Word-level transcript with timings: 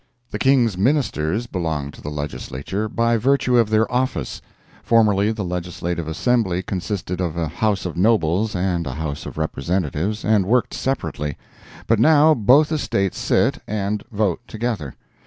The 0.31 0.39
King's 0.39 0.79
Ministers 0.79 1.45
belong 1.45 1.91
to 1.91 2.01
the 2.01 2.09
Legislature 2.09 2.89
by 2.89 3.17
virtue 3.17 3.57
of 3.59 3.69
their 3.69 3.85
office. 3.91 4.41
Formerly 4.81 5.31
the 5.31 5.43
Legislative 5.43 6.07
Assembly 6.07 6.63
consisted 6.63 7.21
of 7.21 7.37
a 7.37 7.47
House 7.47 7.85
of 7.85 7.95
Nobles 7.95 8.55
and 8.55 8.87
a 8.87 8.95
House 8.95 9.27
of 9.27 9.37
Representatives, 9.37 10.25
and 10.25 10.47
worked 10.47 10.73
separately, 10.73 11.37
but 11.85 11.99
now 11.99 12.33
both 12.33 12.71
estates 12.71 13.19
sit 13.19 13.59
and 13.67 14.03
vote 14.11 14.41
together. 14.47 14.95